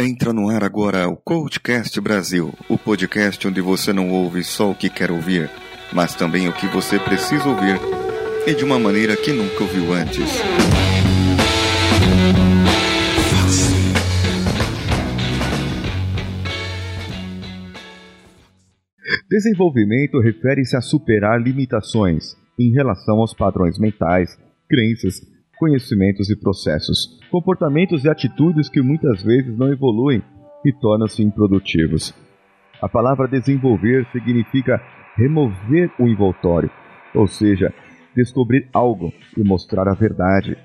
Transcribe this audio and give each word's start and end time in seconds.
Entra 0.00 0.32
no 0.32 0.48
ar 0.48 0.62
agora 0.62 1.08
o 1.08 1.16
Coachcast 1.16 2.00
Brasil, 2.00 2.54
o 2.68 2.78
podcast 2.78 3.48
onde 3.48 3.60
você 3.60 3.92
não 3.92 4.10
ouve 4.10 4.44
só 4.44 4.70
o 4.70 4.74
que 4.74 4.88
quer 4.88 5.10
ouvir, 5.10 5.50
mas 5.92 6.14
também 6.14 6.48
o 6.48 6.52
que 6.52 6.68
você 6.68 7.00
precisa 7.00 7.48
ouvir 7.48 7.80
e 8.46 8.54
de 8.54 8.64
uma 8.64 8.78
maneira 8.78 9.16
que 9.16 9.32
nunca 9.32 9.60
ouviu 9.60 9.92
antes. 9.92 10.30
Desenvolvimento 19.28 20.20
refere-se 20.20 20.76
a 20.76 20.80
superar 20.80 21.42
limitações 21.42 22.36
em 22.56 22.72
relação 22.72 23.18
aos 23.18 23.34
padrões 23.34 23.80
mentais, 23.80 24.38
crenças, 24.70 25.20
conhecimentos 25.58 26.30
e 26.30 26.36
processos, 26.36 27.18
comportamentos 27.30 28.04
e 28.04 28.08
atitudes 28.08 28.68
que 28.68 28.80
muitas 28.80 29.22
vezes 29.22 29.56
não 29.56 29.72
evoluem 29.72 30.22
e 30.64 30.72
tornam-se 30.72 31.22
improdutivos. 31.22 32.14
A 32.80 32.88
palavra 32.88 33.26
desenvolver 33.26 34.06
significa 34.12 34.80
remover 35.16 35.90
o 35.98 36.06
envoltório, 36.06 36.70
ou 37.14 37.26
seja, 37.26 37.72
descobrir 38.14 38.68
algo 38.72 39.12
e 39.36 39.42
mostrar 39.42 39.88
a 39.88 39.94
verdade. 39.94 40.56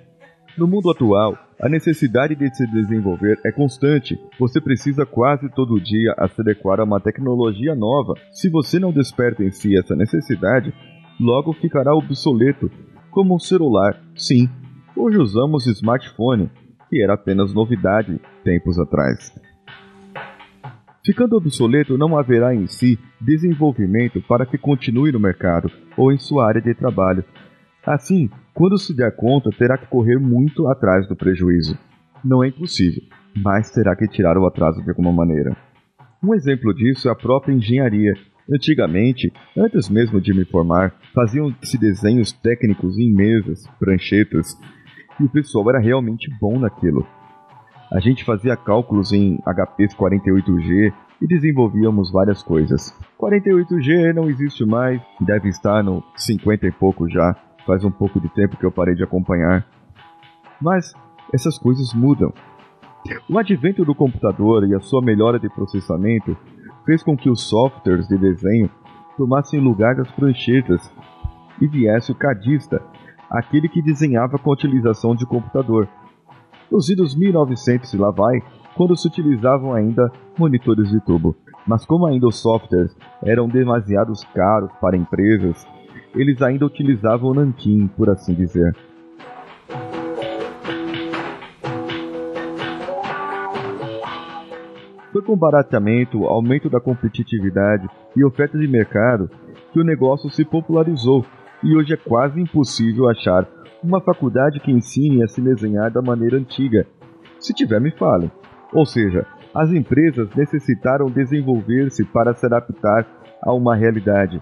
No 0.58 0.68
mundo 0.68 0.92
atual, 0.92 1.36
a 1.60 1.68
necessidade 1.68 2.36
de 2.36 2.54
se 2.56 2.68
desenvolver 2.68 3.40
é 3.44 3.52
constante. 3.52 4.20
Você 4.40 4.62
precisa 4.62 5.06
quase 5.06 5.50
todo 5.50 5.82
dia 5.82 6.14
se 6.36 6.42
adequar 6.42 6.80
a 6.80 6.84
uma 6.84 7.00
tecnologia 7.00 7.74
nova. 7.74 8.14
Se 8.32 8.50
você 8.50 8.78
não 8.80 8.92
desperta 8.92 9.44
em 9.44 9.50
si 9.50 9.76
essa 9.78 9.96
necessidade, 9.96 10.74
logo 11.20 11.54
ficará 11.54 11.96
obsoleto, 11.96 12.70
como 13.10 13.36
um 13.36 13.40
celular. 13.40 14.00
Sim, 14.16 14.50
hoje 14.96 15.18
usamos 15.18 15.66
smartphone, 15.68 16.50
que 16.90 17.02
era 17.02 17.14
apenas 17.14 17.54
novidade 17.54 18.20
tempos 18.44 18.80
atrás. 18.80 19.34
Ficando 21.06 21.36
obsoleto, 21.36 21.98
não 21.98 22.18
haverá 22.18 22.56
em 22.56 22.66
si 22.66 22.98
desenvolvimento 23.20 24.22
para 24.22 24.46
que 24.46 24.58
continue 24.58 25.12
no 25.12 25.20
mercado 25.20 25.70
ou 25.98 26.12
em 26.12 26.18
sua 26.18 26.48
área 26.48 26.62
de 26.62 26.74
trabalho. 26.74 27.26
Assim, 27.86 28.30
quando 28.54 28.78
se 28.78 28.96
der 28.96 29.14
conta, 29.16 29.50
terá 29.50 29.78
que 29.78 29.88
correr 29.88 30.18
muito 30.18 30.68
atrás 30.68 31.06
do 31.08 31.16
prejuízo. 31.16 31.78
Não 32.24 32.42
é 32.42 32.48
impossível, 32.48 33.04
mas 33.36 33.70
terá 33.72 33.96
que 33.96 34.08
tirar 34.08 34.38
o 34.38 34.46
atraso 34.46 34.82
de 34.82 34.90
alguma 34.90 35.12
maneira. 35.12 35.58
Um 36.24 36.34
exemplo 36.34 36.74
disso 36.74 37.10
é 37.10 37.12
a 37.12 37.16
própria 37.16 37.54
engenharia. 37.54 38.14
Antigamente, 38.50 39.32
antes 39.58 39.90
mesmo 39.90 40.22
de 40.22 40.34
me 40.34 40.46
formar, 40.46 40.96
faziam-se 41.14 41.78
desenhos 41.78 42.32
técnicos 42.32 42.98
em 42.98 43.14
mesas, 43.14 43.68
pranchetas, 43.78 44.58
e 45.20 45.24
o 45.24 45.30
pessoal 45.30 45.70
era 45.70 45.80
realmente 45.80 46.30
bom 46.40 46.60
naquilo. 46.60 47.06
A 47.92 48.00
gente 48.00 48.24
fazia 48.24 48.58
cálculos 48.58 49.12
em 49.12 49.38
HPs 49.46 49.96
48G 49.96 50.94
e 51.22 51.28
desenvolvíamos 51.28 52.12
várias 52.12 52.42
coisas. 52.42 52.98
48G 53.20 54.14
não 54.14 54.30
existe 54.30 54.66
mais, 54.66 55.02
deve 55.22 55.50
estar 55.50 55.84
no 55.84 56.04
50 56.16 56.68
e 56.68 56.72
pouco 56.72 57.08
já 57.08 57.36
faz 57.66 57.84
um 57.84 57.92
pouco 57.92 58.20
de 58.20 58.30
tempo 58.30 58.58
que 58.58 58.66
eu 58.66 58.72
parei 58.72 58.96
de 58.96 59.04
acompanhar. 59.04 59.66
Mas 60.60 60.94
essas 61.34 61.58
coisas 61.58 61.94
mudam. 61.94 62.34
O 63.30 63.38
advento 63.38 63.84
do 63.84 63.94
computador 63.94 64.68
e 64.68 64.74
a 64.74 64.80
sua 64.80 65.02
melhora 65.02 65.40
de 65.40 65.50
processamento 65.50 66.38
fez 66.86 67.04
com 67.04 67.16
que 67.16 67.30
os 67.30 67.42
softwares 67.42 68.08
de 68.08 68.18
desenho 68.18 68.70
tomassem 69.18 69.60
lugar 69.60 69.96
das 69.96 70.10
pranchetas 70.12 70.92
e 71.62 71.68
viesse 71.68 72.12
o 72.12 72.16
cadista, 72.16 72.82
aquele 73.34 73.68
que 73.68 73.82
desenhava 73.82 74.38
com 74.38 74.50
a 74.50 74.54
utilização 74.54 75.16
de 75.16 75.26
computador. 75.26 75.90
Nos 76.72 76.90
idos 76.90 77.16
1900 77.16 77.94
e 77.94 77.98
lá 77.98 78.12
vai, 78.12 78.42
quando 78.76 78.96
se 78.96 79.08
utilizavam 79.08 79.74
ainda 79.74 80.12
monitores 80.38 80.90
de 80.90 81.00
tubo. 81.02 81.36
Mas 81.68 81.86
como 81.86 82.06
ainda 82.06 82.28
os 82.28 82.40
softwares 82.40 82.96
eram 83.24 83.48
demasiados 83.48 84.24
caros 84.34 84.72
para 84.80 84.98
empresas 84.98 85.66
eles 86.16 86.42
ainda 86.42 86.66
utilizavam 86.66 87.32
o 87.32 87.34
nanquim, 87.34 87.88
por 87.88 88.10
assim 88.10 88.34
dizer. 88.34 88.76
Foi 95.12 95.22
com 95.22 95.36
barateamento, 95.38 96.26
aumento 96.26 96.70
da 96.70 96.80
competitividade 96.80 97.88
e 98.16 98.24
oferta 98.24 98.58
de 98.58 98.68
mercado 98.68 99.30
que 99.72 99.80
o 99.80 99.84
negócio 99.84 100.30
se 100.30 100.44
popularizou 100.44 101.26
e 101.64 101.76
hoje 101.76 101.94
é 101.94 101.98
quase 101.98 102.40
impossível 102.40 103.10
achar 103.10 103.48
uma 103.84 104.02
faculdade 104.02 104.60
que 104.60 104.72
ensine 104.72 105.24
a 105.24 105.28
se 105.28 105.42
desenhar 105.42 105.92
da 105.92 106.02
maneira 106.02 106.38
antiga. 106.38 106.86
Se 107.40 107.54
tiver, 107.54 107.80
me 107.80 107.92
fale. 107.92 108.32
Ou 108.74 108.86
seja, 108.86 109.26
as 109.54 109.72
empresas 109.72 110.30
necessitaram 110.36 111.08
desenvolver-se 111.08 112.04
para 112.06 112.34
se 112.34 112.46
adaptar 112.46 113.06
a 113.42 113.54
uma 113.54 113.76
realidade 113.76 114.42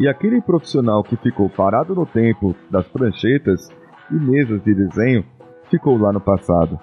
e 0.00 0.08
aquele 0.08 0.40
profissional 0.40 1.04
que 1.04 1.14
ficou 1.16 1.50
parado 1.50 1.94
no 1.94 2.06
tempo 2.06 2.56
das 2.70 2.88
pranchetas 2.88 3.68
e 4.10 4.14
mesas 4.14 4.64
de 4.64 4.74
desenho 4.74 5.22
ficou 5.68 5.98
lá 5.98 6.10
no 6.10 6.20
passado. 6.20 6.78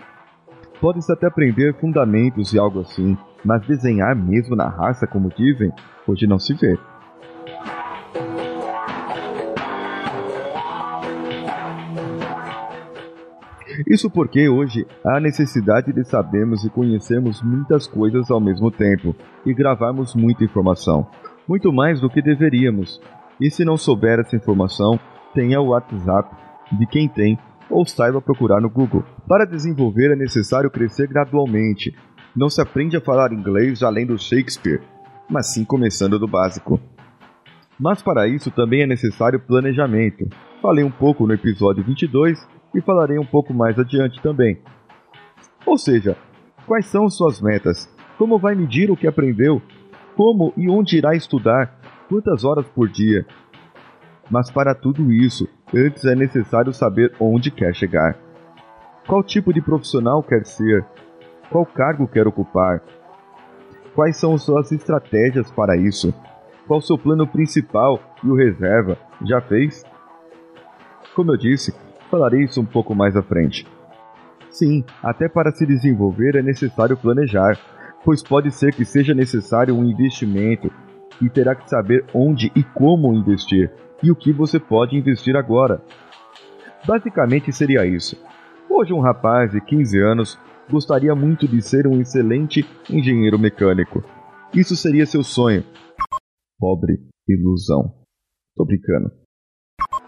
Pode-se 0.79 1.11
até 1.11 1.25
aprender 1.25 1.73
fundamentos 1.79 2.53
e 2.53 2.59
algo 2.59 2.81
assim, 2.81 3.17
mas 3.43 3.65
desenhar 3.65 4.15
mesmo 4.15 4.55
na 4.55 4.69
raça, 4.69 5.07
como 5.07 5.29
dizem, 5.35 5.71
hoje 6.07 6.27
não 6.27 6.37
se 6.37 6.53
vê. 6.53 6.77
Isso 13.85 14.09
porque 14.09 14.47
hoje 14.49 14.87
há 15.05 15.19
necessidade 15.19 15.93
de 15.93 16.03
sabermos 16.03 16.63
e 16.63 16.69
conhecermos 16.69 17.41
muitas 17.41 17.85
coisas 17.85 18.31
ao 18.31 18.39
mesmo 18.39 18.71
tempo 18.71 19.15
e 19.45 19.53
gravarmos 19.53 20.15
muita 20.15 20.43
informação 20.43 21.07
muito 21.47 21.71
mais 21.71 22.01
do 22.01 22.09
que 22.09 22.21
deveríamos. 22.21 22.99
E 23.39 23.49
se 23.49 23.63
não 23.63 23.77
souber 23.77 24.19
essa 24.19 24.35
informação, 24.35 24.99
tenha 25.33 25.61
o 25.61 25.67
WhatsApp 25.67 26.35
de 26.71 26.85
quem 26.85 27.07
tem 27.07 27.39
ou 27.69 27.85
saiba 27.85 28.21
procurar 28.21 28.61
no 28.61 28.69
Google. 28.69 29.03
Para 29.27 29.45
desenvolver 29.45 30.11
é 30.11 30.15
necessário 30.15 30.69
crescer 30.69 31.07
gradualmente. 31.07 31.95
Não 32.35 32.49
se 32.49 32.61
aprende 32.61 32.97
a 32.97 33.01
falar 33.01 33.31
inglês 33.31 33.81
além 33.81 34.05
do 34.05 34.17
Shakespeare, 34.17 34.81
mas 35.29 35.53
sim 35.53 35.63
começando 35.63 36.19
do 36.19 36.27
básico. 36.27 36.79
Mas 37.79 38.01
para 38.01 38.27
isso 38.27 38.51
também 38.51 38.81
é 38.81 38.87
necessário 38.87 39.39
planejamento. 39.39 40.27
Falei 40.61 40.83
um 40.83 40.91
pouco 40.91 41.27
no 41.27 41.33
episódio 41.33 41.83
22 41.83 42.45
e 42.73 42.81
falarei 42.81 43.17
um 43.17 43.25
pouco 43.25 43.53
mais 43.53 43.77
adiante 43.79 44.21
também. 44.21 44.59
Ou 45.65 45.77
seja, 45.77 46.17
quais 46.65 46.85
são 46.85 47.09
suas 47.09 47.41
metas? 47.41 47.93
Como 48.17 48.39
vai 48.39 48.55
medir 48.55 48.89
o 48.89 48.97
que 48.97 49.07
aprendeu? 49.07 49.61
como 50.17 50.51
e 50.57 50.67
onde 50.67 50.97
irá 50.97 51.15
estudar, 51.15 51.79
quantas 52.09 52.43
horas 52.43 52.67
por 52.69 52.89
dia. 52.89 53.23
Mas 54.29 54.49
para 54.49 54.73
tudo 54.73 55.11
isso, 55.11 55.47
antes 55.73 56.03
é 56.03 56.15
necessário 56.15 56.73
saber 56.73 57.13
onde 57.19 57.51
quer 57.51 57.73
chegar. 57.75 58.17
Qual 59.07 59.23
tipo 59.23 59.53
de 59.53 59.61
profissional 59.61 60.23
quer 60.23 60.43
ser? 60.43 60.83
Qual 61.51 61.65
cargo 61.65 62.07
quer 62.07 62.27
ocupar? 62.27 62.81
Quais 63.93 64.17
são 64.17 64.37
suas 64.37 64.71
estratégias 64.71 65.51
para 65.51 65.77
isso? 65.77 66.11
Qual 66.67 66.81
seu 66.81 66.97
plano 66.97 67.27
principal 67.27 67.99
e 68.23 68.27
o 68.27 68.35
reserva? 68.35 68.97
Já 69.21 69.39
fez? 69.39 69.85
Como 71.15 71.31
eu 71.31 71.37
disse, 71.37 71.73
falarei 72.09 72.43
isso 72.43 72.61
um 72.61 72.65
pouco 72.65 72.95
mais 72.95 73.15
à 73.15 73.21
frente. 73.21 73.67
Sim, 74.49 74.83
até 75.03 75.27
para 75.29 75.51
se 75.51 75.65
desenvolver 75.65 76.35
é 76.35 76.41
necessário 76.41 76.97
planejar, 76.97 77.57
pois 78.03 78.23
pode 78.23 78.51
ser 78.51 78.73
que 78.73 78.85
seja 78.85 79.13
necessário 79.13 79.75
um 79.75 79.83
investimento 79.83 80.71
e 81.21 81.29
terá 81.29 81.55
que 81.55 81.69
saber 81.69 82.05
onde 82.13 82.51
e 82.55 82.63
como 82.63 83.13
investir 83.13 83.71
e 84.01 84.11
o 84.11 84.15
que 84.15 84.31
você 84.31 84.59
pode 84.59 84.95
investir 84.95 85.35
agora. 85.35 85.81
Basicamente 86.85 87.51
seria 87.51 87.85
isso. 87.85 88.15
Hoje, 88.69 88.93
um 88.93 88.99
rapaz 88.99 89.51
de 89.51 89.61
15 89.61 89.99
anos 89.99 90.39
gostaria 90.69 91.15
muito 91.15 91.47
de 91.47 91.61
ser 91.61 91.87
um 91.87 91.99
excelente 91.99 92.65
engenheiro 92.89 93.39
mecânico. 93.39 94.03
Isso 94.53 94.75
seria 94.75 95.05
seu 95.05 95.23
sonho. 95.23 95.63
Pobre 96.59 96.99
ilusão. 97.27 97.93
Tô 98.55 98.65
brincando. 98.65 99.11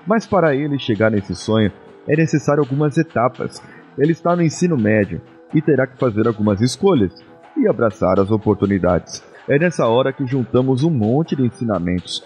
Mas 0.08 0.26
para 0.26 0.56
ele 0.56 0.80
chegar 0.80 1.12
nesse 1.12 1.36
sonho, 1.36 1.72
é 2.10 2.16
necessário 2.16 2.62
algumas 2.62 2.98
etapas. 2.98 3.62
Ele 3.98 4.12
está 4.12 4.36
no 4.36 4.42
ensino 4.42 4.76
médio 4.76 5.22
e 5.54 5.62
terá 5.62 5.86
que 5.86 5.98
fazer 5.98 6.28
algumas 6.28 6.60
escolhas 6.60 7.14
e 7.56 7.68
abraçar 7.68 8.20
as 8.20 8.32
oportunidades. 8.32 9.24
É 9.48 9.60
nessa 9.60 9.88
hora 9.88 10.12
que 10.12 10.26
juntamos 10.26 10.84
um 10.84 10.90
monte 10.90 11.36
de 11.36 11.46
ensinamentos. 11.46 12.24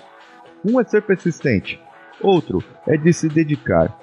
Um 0.65 0.80
é 0.80 0.83
ser 0.85 1.01
persistente, 1.01 1.80
outro 2.21 2.63
é 2.88 2.95
de 2.95 3.12
se 3.12 3.27
dedicar, 3.27 4.00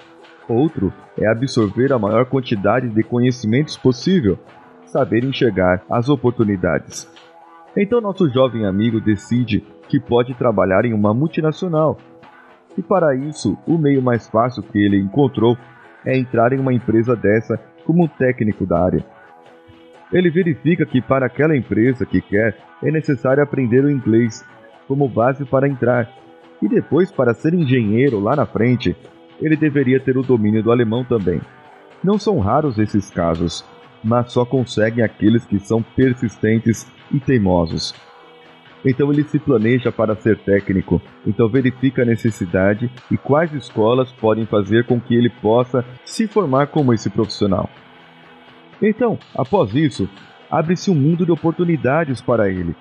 outro 0.47 0.93
é 1.19 1.27
absorver 1.27 1.93
a 1.93 1.99
maior 1.99 2.27
quantidade 2.27 2.89
de 2.89 3.03
conhecimentos 3.03 3.77
possível, 3.77 4.39
saber 4.85 5.25
enxergar 5.25 5.83
as 5.91 6.09
oportunidades. 6.09 7.09
Então 7.75 8.01
nosso 8.01 8.29
jovem 8.29 8.67
amigo 8.67 9.01
decide 9.01 9.65
que 9.89 9.99
pode 9.99 10.35
trabalhar 10.35 10.85
em 10.85 10.93
uma 10.93 11.15
multinacional. 11.15 11.99
E 12.77 12.83
para 12.83 13.15
isso, 13.15 13.59
o 13.67 13.77
meio 13.77 14.03
mais 14.03 14.29
fácil 14.29 14.63
que 14.63 14.79
ele 14.79 14.99
encontrou 14.99 15.57
é 16.05 16.17
entrar 16.17 16.53
em 16.53 16.59
uma 16.59 16.73
empresa 16.73 17.15
dessa 17.15 17.59
como 17.85 18.09
técnico 18.09 18.65
da 18.67 18.83
área. 18.83 19.05
Ele 20.13 20.31
verifica 20.31 20.85
que 20.85 21.01
para 21.01 21.27
aquela 21.27 21.57
empresa 21.57 22.05
que 22.05 22.21
quer 22.21 22.57
é 22.83 22.91
necessário 22.91 23.43
aprender 23.43 23.85
o 23.85 23.91
inglês 23.91 24.45
como 24.89 25.09
base 25.09 25.45
para 25.45 25.69
entrar, 25.69 26.11
e 26.61 26.69
depois 26.69 27.11
para 27.13 27.35
ser 27.35 27.55
engenheiro 27.55 28.19
lá 28.19 28.35
na 28.35 28.45
frente, 28.45 28.97
ele 29.41 29.57
deveria 29.57 30.01
ter 30.01 30.19
o 30.19 30.23
domínio 30.23 30.63
do 30.63 30.73
alemão 30.73 31.05
também. 31.05 31.41
Não 32.03 32.19
são 32.19 32.39
raros 32.39 32.79
esses 32.79 33.11
casos, 33.11 33.65
mas 34.03 34.33
só 34.33 34.45
conseguem 34.45 35.05
aqueles 35.05 35.45
que 35.45 35.59
são 35.59 35.83
persistentes 35.83 36.87
e 37.13 37.21
teimosos. 37.21 37.95
Então 38.85 39.13
ele 39.13 39.25
se 39.25 39.39
planeja 39.39 39.93
para 39.93 40.17
ser 40.17 40.39
técnico, 40.39 41.03
então 41.27 41.49
verifica 41.49 42.03
a 42.03 42.05
necessidade 42.05 42.91
e 43.11 43.17
quais 43.17 43.53
escolas 43.53 44.11
podem 44.11 44.47
fazer 44.47 44.87
com 44.87 44.99
que 44.99 45.15
ele 45.15 45.29
possa 45.29 45.85
se 46.05 46.27
formar 46.27 46.69
como 46.69 46.95
esse 46.95 47.11
profissional. 47.11 47.69
Então, 48.83 49.19
após 49.35 49.75
isso, 49.75 50.09
abre-se 50.51 50.91
um 50.91 50.95
mundo 50.95 51.27
de 51.27 51.33
oportunidades 51.33 52.23
para 52.23 52.49
ele. 52.49 52.75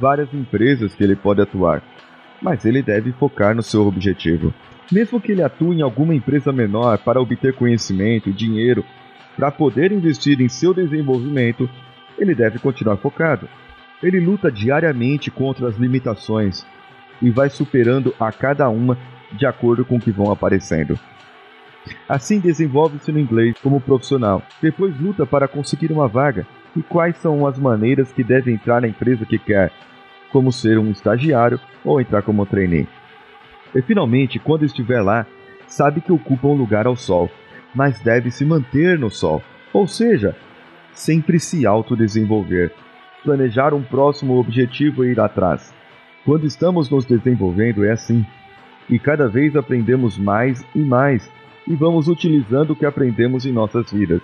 Várias 0.00 0.32
empresas 0.32 0.94
que 0.94 1.04
ele 1.04 1.14
pode 1.14 1.42
atuar, 1.42 1.82
mas 2.40 2.64
ele 2.64 2.82
deve 2.82 3.12
focar 3.12 3.54
no 3.54 3.62
seu 3.62 3.86
objetivo. 3.86 4.52
Mesmo 4.90 5.20
que 5.20 5.32
ele 5.32 5.42
atue 5.42 5.76
em 5.76 5.82
alguma 5.82 6.14
empresa 6.14 6.52
menor 6.52 6.98
para 6.98 7.20
obter 7.20 7.52
conhecimento 7.54 8.30
e 8.30 8.32
dinheiro 8.32 8.84
para 9.36 9.50
poder 9.50 9.92
investir 9.92 10.40
em 10.40 10.48
seu 10.48 10.72
desenvolvimento, 10.72 11.68
ele 12.18 12.34
deve 12.34 12.58
continuar 12.58 12.96
focado. 12.96 13.46
Ele 14.02 14.20
luta 14.20 14.50
diariamente 14.50 15.30
contra 15.30 15.68
as 15.68 15.76
limitações 15.76 16.66
e 17.20 17.30
vai 17.30 17.48
superando 17.48 18.14
a 18.20 18.30
cada 18.30 18.68
uma 18.68 18.98
de 19.32 19.46
acordo 19.46 19.84
com 19.84 19.96
o 19.96 20.00
que 20.00 20.10
vão 20.10 20.30
aparecendo. 20.30 20.98
Assim 22.08 22.40
desenvolve-se 22.40 23.12
no 23.12 23.18
inglês 23.18 23.56
como 23.62 23.80
profissional, 23.80 24.42
depois 24.60 24.98
luta 25.00 25.24
para 25.24 25.48
conseguir 25.48 25.92
uma 25.92 26.08
vaga. 26.08 26.46
E 26.76 26.82
quais 26.82 27.16
são 27.16 27.46
as 27.46 27.58
maneiras 27.58 28.12
que 28.12 28.22
deve 28.22 28.52
entrar 28.52 28.82
na 28.82 28.88
empresa 28.88 29.24
que 29.24 29.38
quer, 29.38 29.72
como 30.30 30.52
ser 30.52 30.78
um 30.78 30.90
estagiário 30.90 31.58
ou 31.82 31.98
entrar 31.98 32.20
como 32.20 32.44
trainee. 32.44 32.86
E 33.74 33.80
finalmente, 33.80 34.38
quando 34.38 34.64
estiver 34.64 35.00
lá, 35.00 35.26
sabe 35.66 36.02
que 36.02 36.12
ocupa 36.12 36.48
um 36.48 36.54
lugar 36.54 36.86
ao 36.86 36.94
sol, 36.94 37.30
mas 37.74 38.00
deve 38.00 38.30
se 38.30 38.44
manter 38.44 38.98
no 38.98 39.10
sol, 39.10 39.42
ou 39.72 39.88
seja, 39.88 40.36
sempre 40.92 41.40
se 41.40 41.66
autodesenvolver, 41.66 42.72
planejar 43.26 43.74
um 43.74 43.82
próximo 43.82 44.38
objetivo 44.38 45.04
e 45.04 45.10
ir 45.10 45.18
atrás. 45.18 45.74
Quando 46.24 46.46
estamos 46.46 46.88
nos 46.88 47.04
desenvolvendo 47.04 47.84
é 47.84 47.90
assim, 47.90 48.24
e 48.88 49.00
cada 49.00 49.26
vez 49.26 49.56
aprendemos 49.56 50.16
mais 50.16 50.64
e 50.72 50.78
mais, 50.78 51.28
e 51.66 51.74
vamos 51.74 52.06
utilizando 52.06 52.70
o 52.70 52.76
que 52.76 52.86
aprendemos 52.86 53.44
em 53.44 53.50
nossas 53.50 53.90
vidas. 53.90 54.22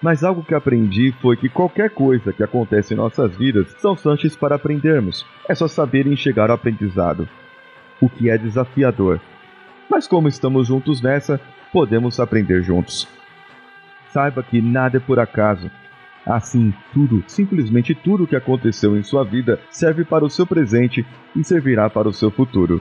Mas 0.00 0.22
algo 0.22 0.44
que 0.44 0.54
aprendi 0.54 1.12
foi 1.20 1.36
que 1.36 1.48
qualquer 1.48 1.90
coisa 1.90 2.32
que 2.32 2.44
acontece 2.44 2.94
em 2.94 2.96
nossas 2.96 3.36
vidas 3.36 3.74
são 3.80 3.96
chances 3.96 4.36
para 4.36 4.54
aprendermos. 4.54 5.26
É 5.48 5.54
só 5.54 5.66
saber 5.66 6.06
enxergar 6.06 6.48
o 6.50 6.52
aprendizado, 6.52 7.28
o 8.00 8.08
que 8.08 8.30
é 8.30 8.38
desafiador. 8.38 9.20
Mas 9.90 10.06
como 10.06 10.28
estamos 10.28 10.68
juntos 10.68 11.02
nessa, 11.02 11.40
podemos 11.72 12.20
aprender 12.20 12.62
juntos. 12.62 13.08
Saiba 14.10 14.44
que 14.44 14.62
nada 14.62 14.98
é 14.98 15.00
por 15.00 15.18
acaso 15.18 15.68
Assim, 16.26 16.72
tudo, 16.92 17.22
simplesmente 17.26 17.94
tudo 17.94 18.24
o 18.24 18.26
que 18.26 18.36
aconteceu 18.36 18.96
em 18.96 19.02
sua 19.02 19.24
vida 19.24 19.60
serve 19.70 20.04
para 20.04 20.24
o 20.24 20.30
seu 20.30 20.46
presente 20.46 21.04
e 21.36 21.44
servirá 21.44 21.90
para 21.90 22.08
o 22.08 22.12
seu 22.12 22.30
futuro. 22.30 22.80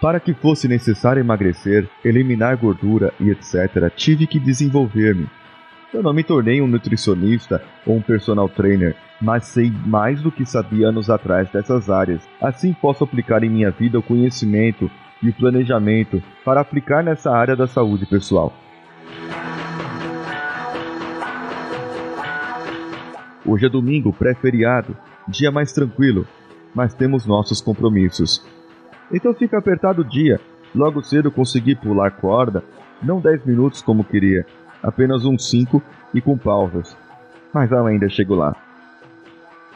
Para 0.00 0.20
que 0.20 0.34
fosse 0.34 0.68
necessário 0.68 1.20
emagrecer, 1.20 1.88
eliminar 2.04 2.56
gordura 2.58 3.14
e 3.18 3.30
etc., 3.30 3.90
tive 3.94 4.26
que 4.26 4.38
desenvolver-me. 4.38 5.26
Eu 5.94 6.02
não 6.02 6.12
me 6.12 6.24
tornei 6.24 6.60
um 6.60 6.66
nutricionista 6.66 7.62
ou 7.86 7.96
um 7.96 8.02
personal 8.02 8.48
trainer, 8.48 8.96
mas 9.22 9.44
sei 9.46 9.72
mais 9.86 10.20
do 10.20 10.30
que 10.30 10.44
sabia 10.44 10.88
anos 10.88 11.08
atrás 11.08 11.48
dessas 11.50 11.88
áreas. 11.88 12.20
Assim 12.42 12.72
posso 12.74 13.04
aplicar 13.04 13.44
em 13.44 13.48
minha 13.48 13.70
vida 13.70 13.98
o 13.98 14.02
conhecimento 14.02 14.90
e 15.24 15.32
planejamento 15.32 16.22
para 16.44 16.60
aplicar 16.60 17.02
nessa 17.02 17.30
área 17.30 17.56
da 17.56 17.66
saúde 17.66 18.06
pessoal. 18.06 18.52
Hoje 23.46 23.66
é 23.66 23.68
domingo, 23.68 24.12
pré-feriado, 24.12 24.96
dia 25.28 25.50
mais 25.50 25.72
tranquilo, 25.72 26.26
mas 26.74 26.94
temos 26.94 27.26
nossos 27.26 27.60
compromissos. 27.60 28.44
Então 29.12 29.34
fica 29.34 29.58
apertado 29.58 30.02
o 30.02 30.04
dia. 30.04 30.40
Logo 30.74 31.02
cedo 31.02 31.30
consegui 31.30 31.74
pular 31.74 32.10
corda, 32.10 32.64
não 33.02 33.20
10 33.20 33.44
minutos 33.44 33.80
como 33.80 34.02
queria, 34.02 34.44
apenas 34.82 35.24
uns 35.24 35.48
5 35.50 35.82
e 36.12 36.20
com 36.20 36.36
pausas. 36.36 36.96
Mas 37.52 37.72
ainda 37.72 38.08
chego 38.08 38.34
lá. 38.34 38.56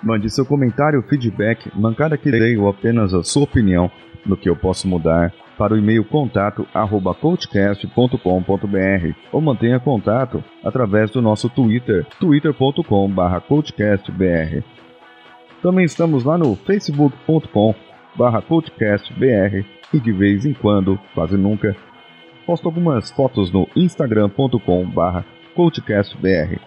Mande 0.03 0.31
seu 0.31 0.47
comentário, 0.47 1.03
feedback, 1.03 1.71
mancada 1.75 2.17
que 2.17 2.31
dei 2.31 2.57
ou 2.57 2.69
apenas 2.69 3.13
a 3.13 3.25
sua 3.25 3.43
opinião 3.43 3.91
no 4.25 4.37
que 4.37 4.49
eu 4.49 4.55
posso 4.55 4.87
mudar 4.87 5.33
para 5.57 5.75
o 5.75 5.77
e-mail 5.77 6.05
contato 6.05 6.67
arroba 6.73 7.13
coachcast.com.br 7.15 9.13
ou 9.33 9.41
mantenha 9.41 9.81
contato 9.81 10.43
através 10.65 11.11
do 11.11 11.21
nosso 11.21 11.49
Twitter, 11.51 12.07
twitter.com 12.21 13.11
barra 13.11 13.41
coachcastbr. 13.41 14.63
Também 15.61 15.85
estamos 15.85 16.23
lá 16.23 16.39
no 16.39 16.55
facebook.com 16.55 17.75
barra 18.15 18.41
coachcastbr 18.41 19.65
e 19.93 19.99
de 19.99 20.13
vez 20.13 20.47
em 20.47 20.53
quando, 20.53 20.99
quase 21.13 21.37
nunca, 21.37 21.77
posto 22.47 22.67
algumas 22.67 23.11
fotos 23.11 23.51
no 23.51 23.69
instagram.com 23.75 24.89
barra 24.89 25.25
coachcastbr. 25.57 26.61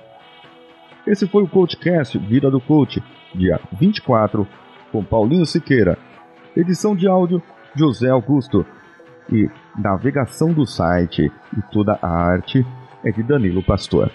Esse 1.07 1.27
foi 1.27 1.43
o 1.43 1.47
Coachcast 1.47 2.17
Vida 2.19 2.51
do 2.51 2.59
Coach, 2.59 3.01
dia 3.33 3.59
24, 3.79 4.47
com 4.91 5.03
Paulinho 5.03 5.45
Siqueira. 5.45 5.97
Edição 6.55 6.95
de 6.95 7.07
áudio, 7.07 7.41
José 7.75 8.09
Augusto. 8.09 8.65
E 9.31 9.49
navegação 9.77 10.51
do 10.51 10.65
site 10.65 11.31
e 11.57 11.61
toda 11.71 11.97
a 12.01 12.09
arte 12.09 12.65
é 13.03 13.11
de 13.11 13.23
Danilo 13.23 13.63
Pastor. 13.63 14.11